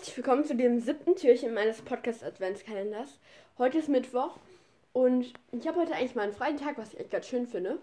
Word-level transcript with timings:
herzlich 0.00 0.16
willkommen 0.16 0.46
zu 0.46 0.56
dem 0.56 0.80
siebten 0.80 1.14
Türchen 1.14 1.52
meines 1.52 1.82
Podcast-Adventskalenders. 1.82 3.18
Heute 3.58 3.76
ist 3.76 3.90
Mittwoch 3.90 4.38
und 4.94 5.34
ich 5.52 5.68
habe 5.68 5.78
heute 5.78 5.94
eigentlich 5.94 6.14
mal 6.14 6.22
einen 6.22 6.32
freien 6.32 6.56
Tag, 6.56 6.78
was 6.78 6.94
ich 6.94 7.00
echt 7.00 7.10
ganz 7.10 7.26
schön 7.26 7.46
finde. 7.46 7.76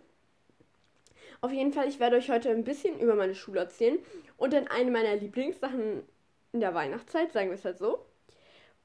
Auf 1.41 1.51
jeden 1.51 1.71
Fall, 1.71 1.87
ich 1.87 1.99
werde 1.99 2.15
euch 2.15 2.31
heute 2.31 2.49
ein 2.49 2.63
bisschen 2.63 2.99
über 2.99 3.13
meine 3.13 3.35
Schule 3.35 3.59
erzählen 3.59 3.99
und 4.35 4.51
dann 4.51 4.67
eine 4.67 4.89
meiner 4.89 5.15
Lieblingssachen 5.15 6.01
in 6.53 6.59
der 6.59 6.73
Weihnachtszeit, 6.73 7.33
sagen 7.33 7.49
wir 7.49 7.55
es 7.55 7.65
halt 7.65 7.77
so. 7.77 8.03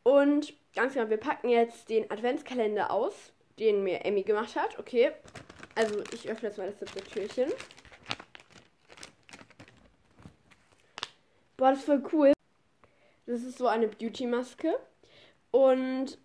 Und 0.03 0.53
ganz 0.75 0.93
genau, 0.93 1.09
wir 1.09 1.17
packen 1.17 1.49
jetzt 1.49 1.89
den 1.89 2.11
Adventskalender 2.11 2.91
aus, 2.91 3.33
den 3.59 3.83
mir 3.83 4.05
Emmy 4.05 4.25
gemacht 4.25 4.57
hat. 4.57 4.79
Okay, 4.79 5.11
also 5.75 6.03
ich 6.13 6.29
öffne 6.29 6.51
jetzt 6.51 6.59
mal 6.59 6.71
das 6.71 6.79
siebte 6.81 7.03
Türchen. 7.11 7.51
Boah, 11.57 11.71
das 11.71 11.79
ist 11.79 11.87
voll 11.87 12.03
cool. 12.13 12.33
Das 13.33 13.45
ist 13.45 13.57
so 13.57 13.67
eine 13.67 13.89
Beauty-Maske. 13.89 14.79
Und 15.53 16.19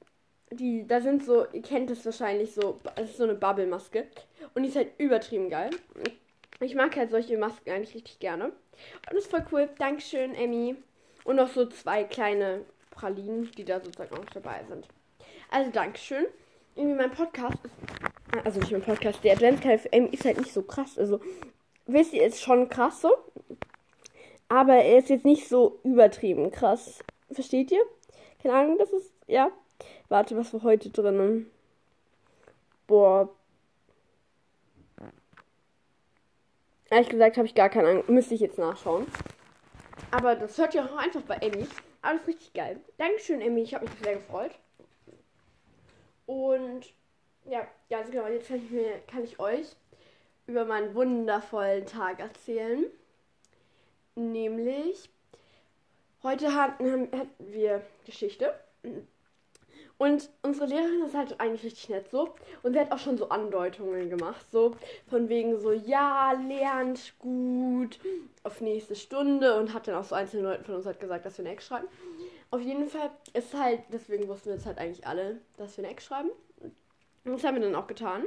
die, 0.51 0.85
da 0.85 0.99
sind 0.99 1.23
so, 1.23 1.45
ihr 1.53 1.61
kennt 1.61 1.89
es 1.89 2.05
wahrscheinlich 2.05 2.53
so, 2.53 2.81
das 2.95 3.11
ist 3.11 3.17
so 3.17 3.23
eine 3.23 3.35
Bubble-Maske. 3.35 4.07
Und 4.53 4.63
die 4.63 4.69
ist 4.69 4.75
halt 4.75 4.91
übertrieben 4.97 5.49
geil. 5.49 5.69
Ich 6.59 6.75
mag 6.75 6.97
halt 6.97 7.11
solche 7.11 7.37
Masken 7.37 7.69
eigentlich 7.69 7.95
richtig 7.95 8.19
gerne. 8.19 8.47
Und 8.47 8.53
das 9.11 9.19
ist 9.19 9.31
voll 9.31 9.45
cool. 9.53 9.69
Dankeschön, 9.79 10.35
Emmy. 10.35 10.75
Und 11.23 11.37
noch 11.37 11.47
so 11.47 11.65
zwei 11.67 12.03
kleine 12.03 12.65
Pralinen, 12.91 13.49
die 13.51 13.63
da 13.63 13.79
sozusagen 13.79 14.17
auch 14.17 14.25
dabei 14.33 14.65
sind. 14.67 14.85
Also 15.49 15.71
Dankeschön. 15.71 16.25
Irgendwie 16.75 16.95
mein 16.95 17.11
Podcast 17.11 17.57
ist, 17.63 17.73
also 18.45 18.59
nicht 18.59 18.71
mein 18.73 18.81
Podcast, 18.81 19.23
der 19.23 19.33
Adventskalender 19.33 19.81
für 19.81 19.93
Emmy 19.93 20.09
ist 20.09 20.25
halt 20.25 20.39
nicht 20.39 20.53
so 20.53 20.61
krass. 20.61 20.99
Also, 20.99 21.21
wisst 21.85 22.11
ihr, 22.11 22.25
ist 22.25 22.41
schon 22.41 22.67
krass 22.67 22.99
so. 22.99 23.11
Aber 24.49 24.75
er 24.75 24.97
ist 24.97 25.09
jetzt 25.09 25.25
nicht 25.25 25.47
so 25.47 25.79
übertrieben 25.83 26.51
krass. 26.51 27.03
Versteht 27.31 27.71
ihr? 27.71 27.83
Keine 28.41 28.55
Ahnung, 28.55 28.77
das 28.77 28.91
ist. 28.91 29.11
Ja. 29.27 29.51
Warte, 30.09 30.37
was 30.37 30.53
war 30.53 30.63
heute 30.63 30.89
drinnen? 30.89 31.51
Boah. 32.87 33.29
Ehrlich 36.89 37.09
gesagt 37.09 37.35
habe 37.35 37.45
ich 37.45 37.55
gar 37.55 37.69
keine 37.69 37.89
Ahnung. 37.89 38.03
Müsste 38.07 38.33
ich 38.33 38.41
jetzt 38.41 38.57
nachschauen. 38.57 39.07
Aber 40.11 40.35
das 40.35 40.57
hört 40.57 40.73
ihr 40.73 40.85
auch 40.85 40.95
einfach 40.95 41.21
bei 41.21 41.35
Emmy. 41.35 41.67
Alles 42.01 42.25
richtig 42.25 42.53
geil. 42.53 42.79
Dankeschön, 42.97 43.41
Emmy. 43.41 43.61
Ich 43.61 43.73
habe 43.75 43.85
mich 43.85 43.93
sehr 44.01 44.15
gefreut. 44.15 44.51
Und 46.25 46.93
ja, 47.49 47.67
ganz 47.89 48.09
genau. 48.09 48.27
Jetzt 48.27 48.47
kann 48.47 48.57
ich, 48.57 48.71
mir, 48.71 48.99
kann 49.07 49.23
ich 49.25 49.39
euch 49.39 49.75
über 50.45 50.63
meinen 50.63 50.95
wundervollen 50.95 51.85
Tag 51.85 52.21
erzählen. 52.21 52.85
Nämlich, 54.17 55.11
heute 56.23 56.55
hatten, 56.55 57.11
hatten 57.11 57.29
wir 57.37 57.83
Geschichte. 58.03 58.51
Und 59.99 60.29
unsere 60.41 60.65
Lehrerin 60.65 61.03
ist 61.05 61.13
halt 61.13 61.39
eigentlich 61.39 61.63
richtig 61.63 61.89
nett 61.89 62.09
so. 62.09 62.33
Und 62.63 62.73
sie 62.73 62.79
hat 62.79 62.91
auch 62.91 62.97
schon 62.97 63.19
so 63.19 63.29
Andeutungen 63.29 64.09
gemacht. 64.09 64.43
So 64.51 64.75
von 65.07 65.29
wegen 65.29 65.59
so, 65.59 65.71
ja, 65.71 66.31
lernt 66.31 67.13
gut 67.19 67.99
auf 68.41 68.59
nächste 68.59 68.95
Stunde. 68.95 69.55
Und 69.59 69.75
hat 69.75 69.87
dann 69.87 69.93
auch 69.93 70.03
so 70.03 70.15
einzelnen 70.15 70.45
Leuten 70.45 70.65
von 70.65 70.75
uns 70.75 70.87
halt 70.87 70.99
gesagt, 70.99 71.23
dass 71.27 71.37
wir 71.37 71.45
eine 71.45 71.53
Eck 71.53 71.61
schreiben. 71.61 71.87
Auf 72.49 72.61
jeden 72.61 72.87
Fall 72.87 73.11
ist 73.33 73.53
halt, 73.53 73.81
deswegen 73.93 74.27
wussten 74.27 74.49
wir 74.49 74.55
jetzt 74.55 74.65
halt 74.65 74.79
eigentlich 74.79 75.05
alle, 75.05 75.37
dass 75.57 75.77
wir 75.77 75.83
eine 75.83 75.93
Eck 75.93 76.01
schreiben. 76.01 76.31
Und 77.23 77.33
das 77.33 77.43
haben 77.43 77.53
wir 77.53 77.61
dann 77.61 77.75
auch 77.75 77.87
getan. 77.87 78.23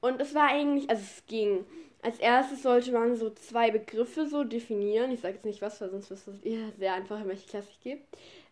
Und 0.00 0.20
es 0.20 0.34
war 0.34 0.48
eigentlich, 0.48 0.88
also 0.88 1.02
es 1.02 1.26
ging. 1.26 1.64
Als 2.02 2.18
erstes 2.18 2.62
sollte 2.62 2.92
man 2.92 3.16
so 3.16 3.30
zwei 3.30 3.70
Begriffe 3.70 4.26
so 4.26 4.44
definieren. 4.44 5.10
Ich 5.10 5.20
sage 5.20 5.34
jetzt 5.34 5.44
nicht 5.44 5.62
was, 5.62 5.80
weil 5.80 5.90
sonst 5.90 6.10
wisst 6.10 6.28
ihr 6.44 6.70
sehr 6.78 6.94
einfach, 6.94 7.20
in 7.20 7.28
welche 7.28 7.48
Klasse 7.48 7.68
ich 7.72 7.80
gehe. 7.80 7.98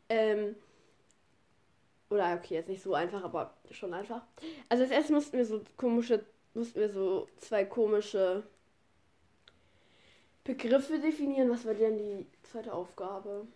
Ähm, 0.09 0.57
oder 2.11 2.35
okay, 2.35 2.55
jetzt 2.55 2.69
nicht 2.69 2.83
so 2.83 2.95
einfach, 2.95 3.23
aber 3.23 3.55
schon 3.71 3.95
einfach. 3.95 4.23
Also 4.69 4.85
als 4.85 4.93
erstes 4.93 5.15
mussten 5.15 5.39
wir 5.39 5.47
so 5.47 5.61
komische, 5.77 6.25
mussten 6.55 6.81
wir 6.81 6.91
so 6.91 7.29
zwei 7.39 7.65
komische 7.65 8.43
Begriffe 10.45 10.99
definieren. 10.99 11.51
Was 11.51 11.65
war 11.65 11.75
denn 11.75 11.99
die 11.99 12.27
zweite 12.45 12.73
Aufgabe? 12.73 13.47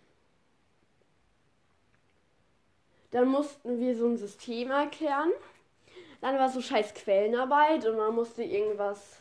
Dann 3.11 3.27
mussten 3.27 3.79
wir 3.79 3.95
so 3.95 4.07
ein 4.07 4.17
System 4.17 4.71
erklären. 4.71 5.31
Dann 6.21 6.37
war 6.37 6.49
so 6.49 6.61
scheiß 6.61 6.93
Quellenarbeit 6.93 7.85
und 7.85 7.97
man 7.97 8.15
musste 8.15 8.43
irgendwas. 8.43 9.17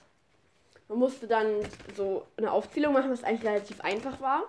Man 0.89 0.99
musste 0.99 1.27
dann 1.27 1.61
so 1.97 2.27
eine 2.37 2.53
Aufzählung 2.53 2.93
machen, 2.93 3.11
was 3.11 3.25
eigentlich 3.25 3.49
relativ 3.49 3.81
einfach 3.81 4.21
war. 4.21 4.45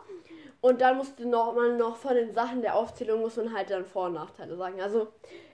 Und 0.59 0.81
dann 0.81 0.97
musste 0.97 1.25
noch, 1.25 1.55
man 1.55 1.77
noch 1.77 1.97
von 1.97 2.13
den 2.13 2.33
Sachen 2.33 2.61
der 2.61 2.75
Aufzählung 2.75 3.21
muss 3.21 3.35
man 3.35 3.51
halt 3.53 3.71
dann 3.71 3.85
Vor- 3.85 4.07
und 4.07 4.13
Nachteile 4.13 4.55
sagen. 4.55 4.79
Also 4.79 5.07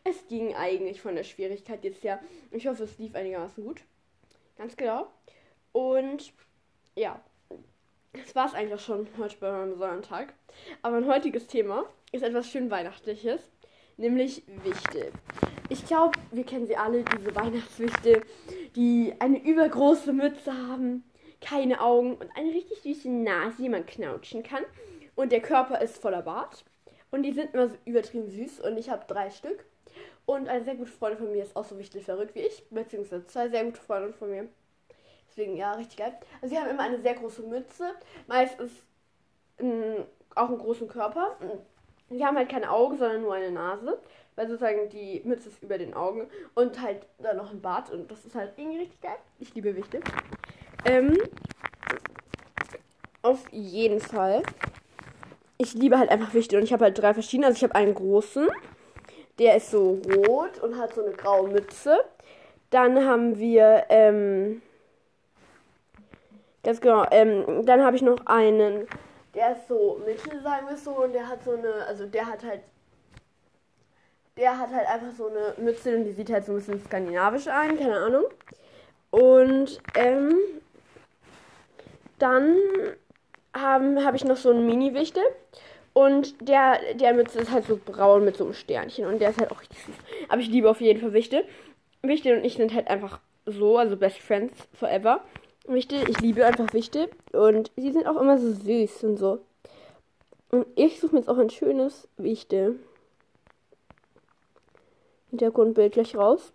es 0.03 0.27
ging 0.27 0.53
eigentlich 0.55 1.01
von 1.01 1.15
der 1.15 1.23
Schwierigkeit 1.23 1.83
jetzt 1.85 2.03
her. 2.03 2.19
Ich 2.51 2.67
hoffe, 2.67 2.83
es 2.83 2.97
lief 2.97 3.15
einigermaßen 3.15 3.63
gut. 3.63 3.81
Ganz 4.57 4.75
genau. 4.75 5.07
Und 5.71 6.33
ja, 6.95 7.21
das 8.11 8.35
war 8.35 8.47
es 8.47 8.53
eigentlich 8.53 8.73
auch 8.73 8.79
schon 8.79 9.07
heute 9.17 9.37
bei 9.39 9.51
meinem 9.51 9.73
besonderen 9.73 10.01
Tag. 10.01 10.33
Aber 10.81 10.99
mein 10.99 11.09
heutiges 11.09 11.47
Thema 11.47 11.85
ist 12.11 12.23
etwas 12.23 12.49
schön 12.49 12.69
Weihnachtliches, 12.71 13.39
nämlich 13.97 14.43
Wichte. 14.63 15.11
Ich 15.69 15.85
glaube, 15.85 16.17
wir 16.31 16.45
kennen 16.45 16.67
sie 16.67 16.77
alle, 16.77 17.03
diese 17.03 17.35
Weihnachtswichte, 17.35 18.21
die 18.75 19.13
eine 19.19 19.43
übergroße 19.43 20.13
Mütze 20.13 20.53
haben, 20.53 21.03
keine 21.41 21.81
Augen 21.81 22.15
und 22.15 22.29
eine 22.35 22.51
richtig 22.51 22.81
süße 22.81 23.09
Nase, 23.09 23.57
die 23.59 23.69
man 23.69 23.85
knautschen 23.85 24.43
kann. 24.43 24.63
Und 25.15 25.31
der 25.31 25.41
Körper 25.41 25.81
ist 25.81 25.97
voller 25.97 26.21
Bart. 26.21 26.63
Und 27.11 27.23
die 27.23 27.33
sind 27.33 27.53
immer 27.53 27.69
so 27.69 27.75
übertrieben 27.85 28.29
süß. 28.29 28.61
Und 28.61 28.77
ich 28.77 28.89
habe 28.89 29.05
drei 29.07 29.29
Stück. 29.29 29.65
Und 30.25 30.47
eine 30.47 30.63
sehr 30.63 30.75
gute 30.75 30.91
Freundin 30.91 31.19
von 31.19 31.31
mir 31.31 31.43
ist 31.43 31.55
auch 31.55 31.65
so 31.65 31.77
wichtig 31.77 32.05
verrückt 32.05 32.35
wie 32.35 32.41
ich. 32.41 32.63
Beziehungsweise 32.69 33.25
zwei 33.27 33.49
sehr 33.49 33.63
gute 33.65 33.81
Freundinnen 33.81 34.13
von 34.13 34.29
mir. 34.29 34.47
Deswegen, 35.29 35.55
ja, 35.55 35.73
richtig 35.73 35.97
geil. 35.97 36.17
Also, 36.41 36.53
sie 36.53 36.61
haben 36.61 36.69
immer 36.69 36.83
eine 36.83 36.99
sehr 36.99 37.13
große 37.13 37.41
Mütze. 37.43 37.91
Meistens 38.27 38.71
auch 40.35 40.49
einen 40.49 40.59
großen 40.59 40.87
Körper. 40.87 41.37
Die 42.09 42.23
haben 42.25 42.37
halt 42.37 42.49
keine 42.49 42.71
Augen, 42.71 42.97
sondern 42.97 43.21
nur 43.21 43.33
eine 43.33 43.51
Nase. 43.51 43.97
Weil 44.35 44.47
sozusagen 44.47 44.89
die 44.89 45.21
Mütze 45.25 45.49
ist 45.49 45.63
über 45.63 45.77
den 45.77 45.93
Augen. 45.93 46.27
Und 46.53 46.81
halt 46.81 47.05
dann 47.19 47.37
noch 47.37 47.51
ein 47.51 47.61
Bart. 47.61 47.89
Und 47.89 48.09
das 48.11 48.25
ist 48.25 48.35
halt 48.35 48.53
irgendwie 48.57 48.79
richtig 48.79 49.01
geil. 49.01 49.17
Ich 49.39 49.53
liebe 49.55 49.75
Wichte. 49.75 49.99
Ähm, 50.85 51.17
auf 53.21 53.43
jeden 53.51 53.99
Fall. 53.99 54.43
Ich 55.57 55.73
liebe 55.73 55.97
halt 55.97 56.09
einfach 56.11 56.33
Wichte. 56.33 56.57
Und 56.57 56.63
ich 56.63 56.73
habe 56.73 56.85
halt 56.85 56.97
drei 56.97 57.13
verschiedene. 57.13 57.47
Also 57.47 57.57
ich 57.57 57.63
habe 57.63 57.75
einen 57.75 57.93
großen. 57.93 58.47
Der 59.39 59.57
ist 59.57 59.71
so 59.71 59.99
rot 60.15 60.59
und 60.59 60.77
hat 60.77 60.93
so 60.95 61.03
eine 61.03 61.15
graue 61.15 61.49
Mütze. 61.49 61.99
Dann 62.69 63.05
haben 63.05 63.37
wir, 63.37 63.85
ähm, 63.89 64.61
ganz 66.63 66.81
genau, 66.81 67.05
ähm, 67.11 67.65
dann 67.65 67.81
habe 67.83 67.95
ich 67.95 68.01
noch 68.01 68.25
einen, 68.25 68.87
der 69.37 69.51
ist 69.51 69.67
so 69.67 70.01
mittel, 70.05 70.41
sagen 70.41 70.67
wir 70.67 70.77
so, 70.77 70.91
und 71.03 71.13
der 71.13 71.27
hat 71.27 71.43
so 71.43 71.51
eine, 71.51 71.85
also 71.85 72.07
der 72.07 72.25
hat 72.25 72.43
halt, 72.43 72.61
der 74.35 74.57
hat 74.57 74.73
halt 74.73 74.87
einfach 74.87 75.15
so 75.15 75.27
eine 75.27 75.53
Mütze 75.57 75.95
und 75.95 76.05
die 76.05 76.11
sieht 76.11 76.31
halt 76.31 76.45
so 76.45 76.53
ein 76.53 76.57
bisschen 76.57 76.83
skandinavisch 76.83 77.47
ein, 77.47 77.77
keine 77.77 77.97
Ahnung. 77.97 78.25
Und, 79.11 79.79
ähm, 79.95 80.35
dann 82.19 82.57
habe 83.55 84.03
hab 84.03 84.15
ich 84.15 84.25
noch 84.25 84.37
so 84.37 84.49
einen 84.49 84.65
Mini-Wichte. 84.65 85.21
Und 85.93 86.47
der, 86.47 86.79
der 86.95 87.13
Mütze 87.13 87.39
ist 87.39 87.51
halt 87.51 87.65
so 87.65 87.79
braun 87.83 88.25
mit 88.25 88.37
so 88.37 88.43
einem 88.43 88.53
Sternchen. 88.53 89.05
Und 89.05 89.19
der 89.19 89.29
ist 89.29 89.39
halt 89.39 89.51
auch 89.51 89.61
richtig 89.61 89.83
süß. 89.83 89.95
Aber 90.29 90.41
ich 90.41 90.49
liebe 90.49 90.69
auf 90.69 90.81
jeden 90.81 90.99
Fall 90.99 91.13
Wichte. 91.13 91.43
Wichte 92.01 92.35
und 92.35 92.43
ich 92.43 92.55
sind 92.55 92.73
halt 92.73 92.87
einfach 92.87 93.19
so, 93.45 93.77
also 93.77 93.97
Best 93.97 94.19
Friends 94.19 94.67
forever. 94.73 95.23
Wichte, 95.67 95.95
ich 96.07 96.19
liebe 96.19 96.45
einfach 96.45 96.73
Wichte. 96.73 97.09
Und 97.33 97.71
sie 97.75 97.91
sind 97.91 98.07
auch 98.07 98.19
immer 98.19 98.37
so 98.37 98.51
süß 98.51 99.03
und 99.03 99.17
so. 99.17 99.39
Und 100.49 100.65
ich 100.75 100.99
suche 100.99 101.13
mir 101.13 101.19
jetzt 101.19 101.29
auch 101.29 101.37
ein 101.37 101.49
schönes 101.49 102.07
Wichte. 102.17 102.75
Hintergrundbild 105.29 105.93
gleich 105.93 106.15
raus. 106.15 106.53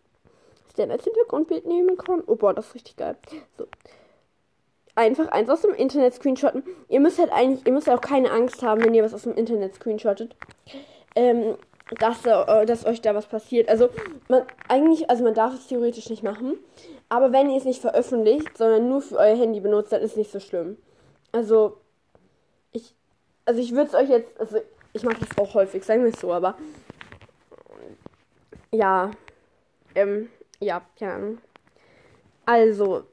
Dass 0.65 0.75
der 0.75 0.91
als 0.91 1.05
Hintergrundbild 1.05 1.67
nehmen 1.67 1.97
kann. 1.97 2.23
Oh 2.27 2.37
boah, 2.37 2.55
das 2.55 2.69
ist 2.69 2.75
richtig 2.75 2.97
geil. 2.97 3.17
So 3.59 3.67
einfach 4.95 5.29
eins 5.29 5.49
aus 5.49 5.63
dem 5.63 5.75
Internet 5.75 6.15
screenshotten. 6.15 6.63
Ihr 6.89 7.01
müsst 7.01 7.19
halt 7.19 7.33
eigentlich, 7.33 7.67
ihr 7.67 7.73
müsst 7.73 7.89
auch 7.89 8.01
keine 8.01 8.31
Angst 8.31 8.63
haben, 8.63 8.85
wenn 8.85 8.95
ihr 8.95 9.03
was 9.03 9.15
aus 9.15 9.23
dem 9.23 9.35
Internet 9.35 9.75
screenshottet. 9.75 10.37
Ähm, 11.15 11.57
dass, 11.99 12.25
äh, 12.25 12.67
dass 12.67 12.87
euch 12.87 13.01
da 13.01 13.15
was 13.15 13.27
passiert. 13.27 13.69
Also 13.69 13.89
man 14.29 14.43
eigentlich, 14.69 15.11
also 15.11 15.25
man 15.25 15.35
darf 15.35 15.55
es 15.55 15.67
theoretisch 15.67 16.09
nicht 16.11 16.23
machen. 16.23 16.59
Aber 17.13 17.31
wenn 17.31 17.51
ihr 17.51 17.59
es 17.59 17.67
nicht 17.67 17.83
veröffentlicht, 17.83 18.57
sondern 18.57 18.89
nur 18.89 19.03
für 19.03 19.19
euer 19.19 19.37
Handy 19.37 19.61
benutzt, 19.61 19.93
dann 19.93 20.01
ist 20.01 20.13
es 20.13 20.17
nicht 20.17 20.33
so 20.33 20.41
schlimm. 20.41 20.79
Also 21.31 21.77
ich, 22.71 22.95
also 23.45 23.61
ich 23.61 23.73
würde 23.73 23.89
es 23.89 23.95
euch 23.95 24.09
jetzt, 24.09 24.41
also 24.41 24.57
ich 24.95 25.03
mache 25.03 25.21
das 25.21 25.37
auch 25.37 25.53
häufig, 25.53 25.85
sagen 25.85 26.05
wir 26.05 26.11
es 26.11 26.19
so, 26.19 26.33
aber 26.33 26.57
ja, 28.71 29.11
ähm, 29.95 30.31
ja, 30.59 30.81
keine 30.99 31.13
Ahnung. 31.13 31.39
Also, 32.47 33.05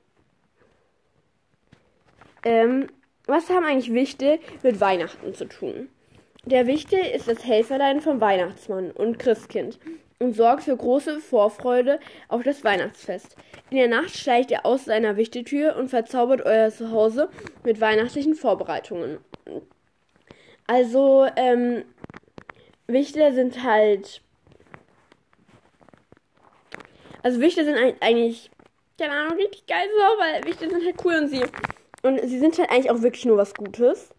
ähm, 2.43 2.87
was 3.25 3.49
haben 3.49 3.65
eigentlich 3.65 3.93
Wichte 3.93 4.39
mit 4.63 4.79
Weihnachten 4.79 5.33
zu 5.33 5.43
tun? 5.43 5.89
Der 6.45 6.67
Wichte 6.67 6.97
ist 6.97 7.27
das 7.27 7.45
Helferlein 7.45 7.99
vom 7.99 8.21
Weihnachtsmann 8.21 8.91
und 8.91 9.19
Christkind 9.19 9.77
und 10.19 10.35
sorgt 10.35 10.63
für 10.63 10.75
große 10.75 11.19
Vorfreude 11.19 11.99
auf 12.27 12.43
das 12.43 12.63
Weihnachtsfest. 12.63 13.35
In 13.69 13.77
der 13.77 13.87
Nacht 13.87 14.15
steigt 14.15 14.51
er 14.51 14.65
aus 14.65 14.85
seiner 14.85 15.15
Wichtetür 15.15 15.75
und 15.77 15.89
verzaubert 15.89 16.41
euer 16.45 16.69
Zuhause 16.69 17.29
mit 17.63 17.79
weihnachtlichen 17.79 18.35
Vorbereitungen. 18.35 19.19
Also, 20.67 21.27
ähm, 21.35 21.83
Wichte 22.87 23.33
sind 23.33 23.63
halt. 23.63 24.21
Also 27.21 27.39
Wichte 27.41 27.65
sind 27.65 27.75
eigentlich, 27.99 28.49
keine 28.97 29.11
Ahnung, 29.11 29.37
richtig 29.37 29.67
geil 29.67 29.87
so, 29.95 30.03
weil 30.21 30.43
Wichte 30.45 30.69
sind 30.69 30.85
halt 30.85 30.95
cool 31.03 31.15
und 31.15 31.27
sie. 31.27 31.43
Und 32.01 32.19
sie 32.21 32.39
sind 32.39 32.57
halt 32.57 32.69
eigentlich 32.69 32.91
auch 32.91 33.01
wirklich 33.01 33.25
nur 33.25 33.37
was 33.37 33.53
Gutes. 33.53 34.09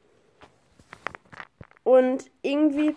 Und 1.82 2.30
irgendwie, 2.42 2.94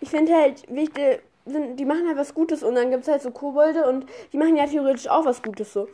ich 0.00 0.08
finde 0.08 0.34
halt, 0.34 0.64
Wichte 0.68 1.20
sind, 1.44 1.76
die 1.76 1.84
machen 1.84 2.06
halt 2.06 2.16
was 2.16 2.34
Gutes 2.34 2.62
und 2.62 2.74
dann 2.74 2.90
gibt 2.90 3.02
es 3.02 3.08
halt 3.08 3.22
so 3.22 3.30
Kobolde 3.30 3.86
und 3.86 4.06
die 4.32 4.38
machen 4.38 4.56
ja 4.56 4.66
theoretisch 4.66 5.08
auch 5.08 5.24
was 5.24 5.42
Gutes 5.42 5.72
so. 5.72 5.88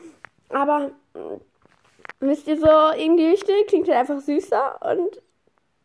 Aber 0.51 0.91
wisst 2.21 2.47
ihr 2.49 2.59
so, 2.59 2.67
irgendwie 2.67 3.31
Wichte 3.31 3.53
klingt 3.67 3.89
halt 3.89 3.99
einfach 3.99 4.21
süßer 4.21 4.81
und 4.93 5.23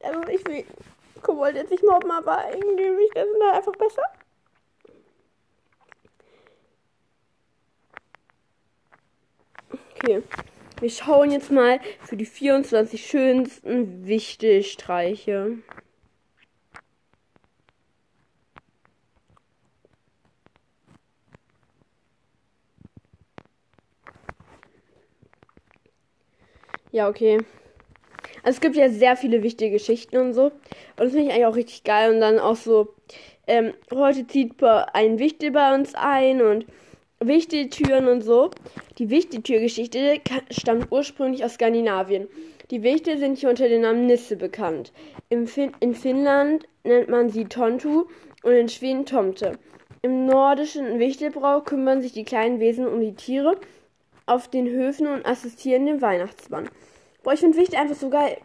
also 0.01 0.21
ich 0.29 0.45
will 0.47 0.65
Kobolde 1.21 1.59
jetzt 1.59 1.71
nicht 1.71 1.83
mobben, 1.83 2.11
aber 2.11 2.43
irgendwie 2.53 2.97
Wichte 2.97 3.25
sind 3.31 3.43
halt 3.43 3.55
einfach 3.55 3.73
besser. 3.73 4.03
Okay. 9.95 10.21
Wir 10.81 10.89
schauen 10.89 11.31
jetzt 11.31 11.49
mal 11.49 11.79
für 12.01 12.17
die 12.17 12.25
24 12.25 13.05
schönsten 13.05 14.05
Wichte-Streiche. 14.05 15.59
Ja, 26.93 27.09
okay. 27.09 27.39
Also 28.43 28.57
es 28.57 28.61
gibt 28.61 28.75
ja 28.75 28.87
sehr 28.87 29.17
viele 29.17 29.41
wichtige 29.41 29.71
Geschichten 29.71 30.15
und 30.17 30.33
so. 30.33 30.45
Und 30.45 30.53
das 30.97 31.11
finde 31.11 31.25
ich 31.25 31.31
eigentlich 31.31 31.47
auch 31.47 31.55
richtig 31.55 31.83
geil. 31.83 32.13
Und 32.13 32.21
dann 32.21 32.37
auch 32.37 32.55
so, 32.55 32.93
ähm, 33.47 33.73
heute 33.91 34.27
zieht 34.27 34.61
ein 34.61 35.17
Wichte 35.17 35.49
bei 35.49 35.73
uns 35.73 35.95
ein 35.95 36.43
und 36.43 36.67
Wichteltüren 37.19 38.07
und 38.07 38.21
so. 38.21 38.51
Die 38.99 39.09
Wichteltürgeschichte 39.09 40.21
stammt 40.51 40.91
ursprünglich 40.91 41.43
aus 41.43 41.55
Skandinavien. 41.55 42.27
Die 42.69 42.83
Wichte 42.83 43.17
sind 43.17 43.39
hier 43.39 43.49
unter 43.49 43.67
dem 43.67 43.81
Namen 43.81 44.05
Nisse 44.05 44.35
bekannt. 44.35 44.93
Fin 45.47 45.71
in 45.79 45.95
Finnland 45.95 46.67
nennt 46.83 47.09
man 47.09 47.29
sie 47.29 47.45
Tontu 47.45 48.05
und 48.43 48.51
in 48.51 48.69
Schweden 48.69 49.07
Tomte. 49.07 49.53
Im 50.03 50.27
nordischen 50.27 50.99
Wichtelbrauch 50.99 51.65
kümmern 51.65 52.03
sich 52.03 52.11
die 52.11 52.23
kleinen 52.23 52.59
Wesen 52.59 52.87
um 52.87 53.01
die 53.01 53.15
Tiere 53.15 53.57
auf 54.25 54.47
den 54.47 54.67
Höfen 54.67 55.07
und 55.07 55.25
assistieren 55.25 55.85
dem 55.85 56.01
Weihnachtsmann. 56.01 56.69
Boah, 57.23 57.33
ich 57.33 57.39
finde 57.39 57.57
Wichte 57.57 57.77
einfach 57.77 57.95
so 57.95 58.09
geil. 58.09 58.37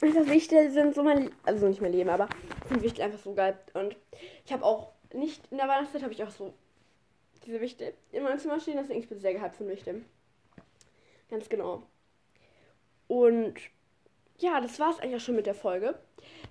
Einfach 0.00 0.26
Wichte 0.26 0.70
sind 0.70 0.94
so 0.94 1.02
mein, 1.02 1.30
also 1.44 1.68
nicht 1.68 1.80
mein 1.80 1.92
Leben, 1.92 2.10
aber 2.10 2.28
ich 2.62 2.68
finde 2.68 2.82
Wichte 2.82 3.04
einfach 3.04 3.20
so 3.20 3.34
geil. 3.34 3.58
Und 3.74 3.96
ich 4.44 4.52
habe 4.52 4.64
auch 4.64 4.92
nicht 5.12 5.42
in 5.50 5.58
der 5.58 5.68
Weihnachtszeit 5.68 6.02
habe 6.02 6.12
ich 6.12 6.22
auch 6.24 6.30
so 6.30 6.52
diese 7.46 7.60
Wichte 7.60 7.94
in 8.12 8.22
meinem 8.22 8.38
Zimmer 8.38 8.60
stehen, 8.60 8.76
deswegen 8.78 9.00
ich 9.00 9.08
bin 9.08 9.20
sehr 9.20 9.34
gehypt 9.34 9.56
von 9.56 9.68
Wichte. 9.68 10.02
Ganz 11.30 11.48
genau. 11.48 11.82
Und 13.08 13.54
ja, 14.38 14.60
das 14.60 14.78
war 14.80 14.90
es 14.90 15.00
eigentlich 15.00 15.16
auch 15.16 15.24
schon 15.24 15.36
mit 15.36 15.46
der 15.46 15.54
Folge. 15.54 15.98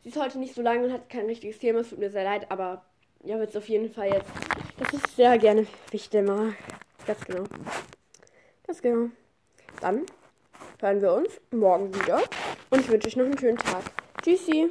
Sie 0.04 0.10
ist 0.10 0.20
heute 0.20 0.40
nicht 0.40 0.56
so 0.56 0.62
lang 0.62 0.84
und 0.84 0.92
hat 0.92 1.10
kein 1.10 1.26
richtiges 1.26 1.60
Thema, 1.60 1.80
es 1.80 1.90
tut 1.90 2.00
mir 2.00 2.10
sehr 2.10 2.24
leid, 2.24 2.50
aber 2.50 2.86
ja, 3.24 3.38
wird 3.40 3.50
es 3.50 3.56
auf 3.56 3.70
jeden 3.70 3.92
Fall 3.92 4.10
jetzt, 4.10 4.32
dass 4.78 4.94
ich 4.94 5.12
sehr 5.14 5.38
gerne 5.38 5.68
Wichte 5.92 6.22
mag. 6.24 6.56
Ganz 7.06 7.24
genau. 7.26 7.44
Ganz 8.72 8.82
genau. 8.82 9.10
Dann 9.82 10.06
hören 10.80 11.02
wir 11.02 11.14
uns 11.14 11.42
morgen 11.52 11.94
wieder. 11.94 12.22
Und 12.70 12.80
ich 12.80 12.88
wünsche 12.88 13.08
euch 13.10 13.18
noch 13.18 13.26
einen 13.26 13.38
schönen 13.38 13.58
Tag. 13.58 13.84
Tschüssi. 14.24 14.70